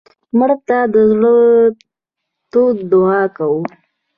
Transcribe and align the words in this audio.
مړه 0.37 0.55
ته 0.67 0.77
د 0.93 0.95
زړه 1.11 1.33
تود 2.51 2.77
دعا 2.91 3.21
کوو 3.37 3.61